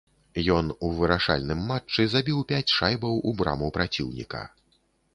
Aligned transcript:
Ён 0.53 0.71
у 0.87 0.89
вырашальным 0.99 1.61
матчы 1.71 2.07
забіў 2.15 2.39
пяць 2.55 2.65
шайбаў 2.79 3.23
у 3.31 3.39
браму 3.43 3.73
праціўніка. 3.81 4.47